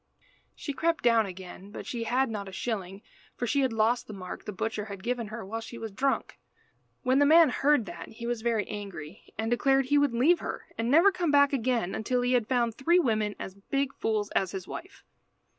[0.55, 3.03] She crept down again; but she had not a shilling,
[3.35, 6.39] for she had lost the mark the butcher had given her while she was drunk.
[7.03, 10.65] When the man heard that he was very angry, and declared he would leave her,
[10.75, 14.53] and never come back again until he had found three women as big fools as
[14.53, 15.03] his wife.